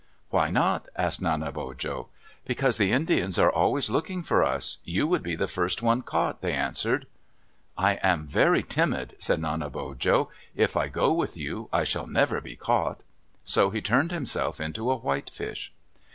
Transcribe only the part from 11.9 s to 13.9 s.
never be caught." So he